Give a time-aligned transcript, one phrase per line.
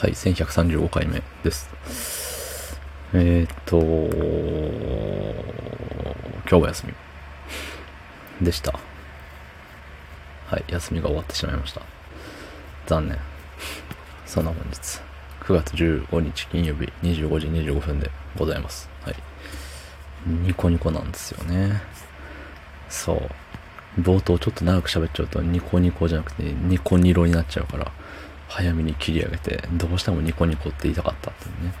[0.00, 1.68] はい、1135回目です。
[3.12, 3.80] えー、っと、
[6.48, 6.94] 今日は休み
[8.46, 8.78] でした。
[10.46, 11.82] はい、休みが終わってしまいました。
[12.86, 13.18] 残念。
[14.24, 15.00] そんな本日、
[15.40, 18.88] 9月15日金曜日25時25分でございます。
[19.02, 19.16] はい。
[20.28, 21.82] ニコニコなんですよね。
[22.88, 24.00] そう。
[24.00, 27.90] 冒頭ちょっと長く喋っちゃうとニコニコじゃなくてニコニロになっちゃうから、
[28.48, 31.74] 早めに切り上げて、どうしてもニコニコって言いたかったっていうね。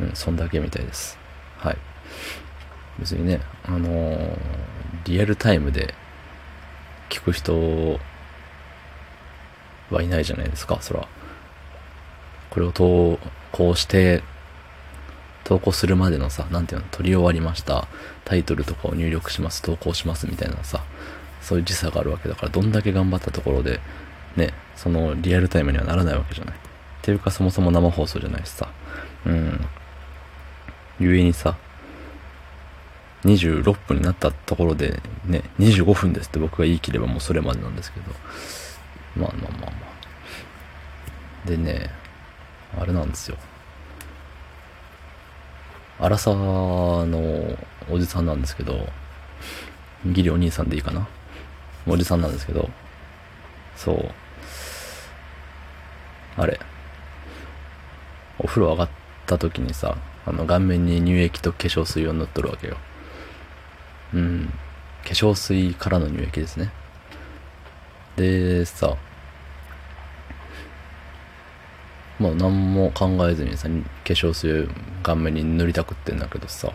[0.00, 1.18] うん、そんだけみたいです。
[1.58, 1.76] はい。
[2.98, 4.38] 別にね、あのー
[5.06, 5.94] リアルタイムで
[7.08, 8.00] 聞く人
[9.90, 11.06] はいないじゃないですか、そら。
[12.50, 13.20] これを投
[13.52, 14.24] 稿して、
[15.44, 17.86] 投稿するまでのさ、なんていうの、撮り終わりました。
[18.24, 20.82] タイトルとかを入力します、投稿しますみたいなさ、
[21.40, 23.80] そういう時差があるわけだから、どんだけ頑張ったところで、
[24.36, 26.54] ね、そのリアルタイムにはならないわけじゃない。
[26.54, 26.58] っ
[27.02, 28.68] ていうか、そもそも生放送じゃないしさ。
[29.24, 29.66] うん。
[30.98, 31.56] ゆえにさ、
[33.24, 38.12] 26分になったところで、ね、25分ですって僕が言い切ればもうそれまでなんですけど。
[39.16, 39.76] まあまあまあま
[41.44, 41.48] あ。
[41.48, 41.90] でね、
[42.78, 43.36] あれなんですよ。
[45.98, 47.56] 荒沢の
[47.90, 48.86] おじさんなんですけど、
[50.04, 51.08] ギリお兄さんでいいかな
[51.86, 52.68] おじさんなんですけど、
[53.76, 54.25] そう。
[56.36, 56.60] あれ。
[58.38, 58.88] お風呂上がっ
[59.26, 62.76] た時にさ、あの顔面に乳液と化粧水を塗っとるわけよ。
[64.14, 64.52] うん。
[65.04, 66.70] 化粧水からの乳液ですね。
[68.16, 68.96] で、さ、
[72.18, 74.68] まあ何も考えずにさ、化粧水
[75.02, 76.72] 顔面に塗りたくってんだけどさ、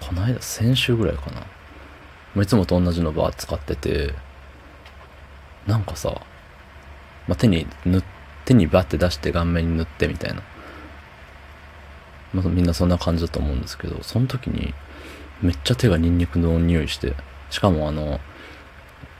[0.00, 2.42] この間、先週ぐらいかな。
[2.42, 4.14] いつもと同じのバー使ってて、
[5.66, 6.20] なんかさ、
[7.30, 8.02] まあ、手に塗
[8.44, 10.42] 手にバッて出して顔面に塗ってみたいな。
[12.34, 14.74] まあ、みんなそんな感じだと思うんですけど、その時に
[15.40, 17.14] めっちゃ手がニンニクの匂いして、
[17.48, 18.18] しかもあの、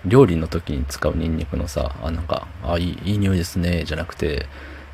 [0.04, 4.47] 料理の時に使うニンニクのさ、あ、なんか、あ、いい、いい匂いですね、じゃなくて、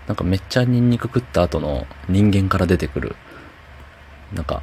[0.06, 3.16] なんかめっちゃニンニク食った後の人間から出てくる、
[4.34, 4.62] なんか、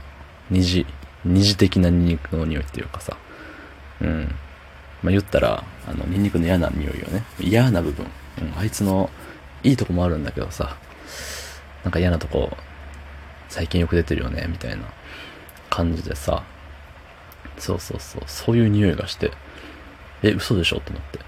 [0.51, 0.85] 虹、
[1.25, 3.17] 虹的なニンニクの匂いっていうかさ、
[3.99, 4.35] うん。
[5.01, 7.23] まあ、言ったら、あの、ニンニクの嫌な匂いよね。
[7.39, 8.05] 嫌な部分。
[8.41, 9.09] うん、あいつの、
[9.63, 10.75] いいとこもあるんだけどさ、
[11.83, 12.55] なんか嫌なとこ、
[13.49, 14.83] 最近よく出てるよね、みたいな
[15.69, 16.43] 感じでさ、
[17.57, 19.31] そうそうそう、そういう匂いがして、
[20.23, 20.79] え、嘘でしょ？
[20.79, 21.19] と思って。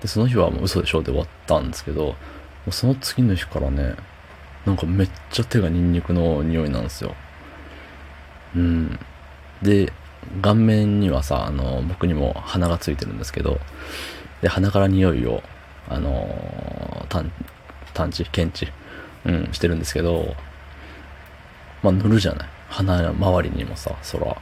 [0.00, 1.02] で、その日はもう嘘でしょ？
[1.02, 2.14] で終わったんですけど、も
[2.68, 3.96] うその次の日からね、
[4.64, 7.14] なんかめっちゃ手がニンニクの匂いなんですよ。
[8.54, 8.98] うん。
[9.62, 9.92] で、
[10.40, 13.58] 顔面にはさ、あの、僕にも鼻がついてるんですけど、
[14.40, 15.42] で、鼻から匂いを、
[15.88, 17.32] あのー探、
[17.94, 18.70] 探知検知
[19.24, 20.34] うん、してるんですけど、
[21.82, 22.48] まあ、塗るじゃない。
[22.68, 24.26] 鼻周りにもさ、そら。
[24.26, 24.36] も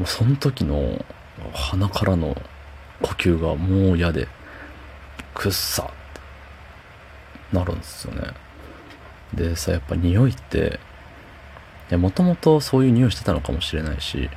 [0.00, 1.04] うその時の
[1.52, 2.36] 鼻からの
[3.00, 4.28] 呼吸がもう嫌で、
[5.34, 5.86] くっさっ
[7.50, 8.28] てなるんですよね。
[9.34, 10.78] でさ、やっぱ匂いって、
[11.90, 14.28] もともとそういう匂いしてたのかもしれないし、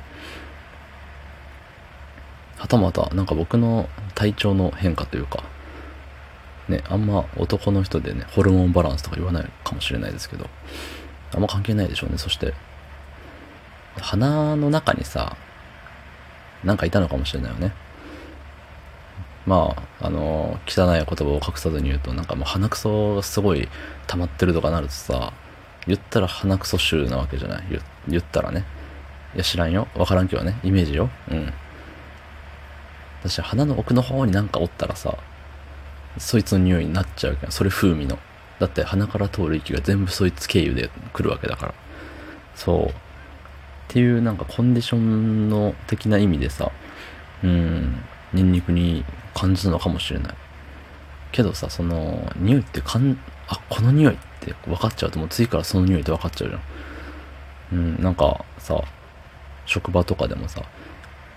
[2.56, 5.44] はたまた、なんか僕の体調の変化というか、
[6.68, 10.48] ね、あんま男の人でね、ホルモンバランスとか言わないかもしれないですけど、
[11.34, 12.18] あんま関係ないでしょうね。
[12.18, 12.54] そして、
[14.00, 15.36] 鼻の中にさ、
[16.64, 17.72] なんかいたのかもしれないよね。
[19.46, 23.68] まあ、あの、汚い言葉を隠さずに言うと、なんかもう鼻くそがすごい
[24.08, 25.32] 溜まってるとかなるとさ、
[25.86, 28.64] 言ったら鼻くそ臭なわけじゃない言言ったらね。
[29.34, 29.86] いや、知らんよ。
[29.94, 30.58] わからんけどね。
[30.64, 31.10] イメージよ。
[31.30, 31.52] うん。
[33.22, 35.16] 私、鼻の奥の方になんかおったらさ、
[36.18, 38.18] そいつの匂いになっちゃうけど、それ風味の。
[38.58, 41.74] だって鼻から通る息が全部そいつ経由で来るわけだから。
[42.54, 42.86] そう。
[42.86, 42.92] っ
[43.88, 46.72] ていうなんかコンディションの的な意味でさ、
[47.44, 48.00] うん、
[48.32, 49.04] ニンニクに
[49.34, 50.34] 感じたのかもしれない。
[51.32, 56.62] けどさ、その、匂いってかん、あ、この匂いって分かっちゃうともう次からその匂いって分かっちゃうじゃん。
[57.72, 58.82] うん、なんかさ、
[59.66, 60.62] 職場とかでもさ、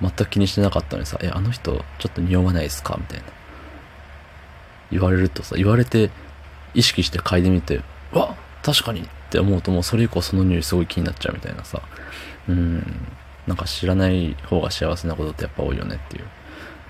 [0.02, 2.96] 全く気にしてなかったのにさ、え、あの人ちょっと匂わないですか？
[2.98, 3.26] みたいな。
[4.92, 6.10] 言われるとさ、言われて
[6.74, 7.82] 意識して嗅いでみて、
[8.12, 11.82] わ確かにって思うともうそれ以降その匂いすごい気になっちゃうみたいなさ。
[12.48, 12.84] うん。
[13.48, 16.26] なんか知らない方が幸せなことってやっぱ多いよねっていう。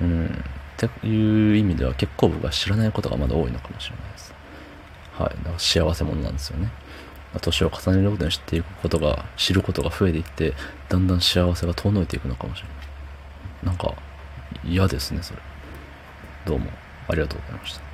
[0.02, 0.26] うん。
[0.26, 4.34] っていう意味では結構僕は知らないことがまだ多いのかもしれないです。
[5.14, 5.30] はい。
[5.30, 6.72] だから幸せ者なんですよね。
[7.42, 10.54] 年を重ねることに知っていくことが、知ることが増えていって、
[10.88, 13.66] だんだん幸せが遠のいていくのかもしれない。
[13.68, 13.94] なんか、
[14.66, 15.40] 嫌ですね、それ。
[16.46, 16.72] どうも、
[17.08, 17.89] ありがとうございました。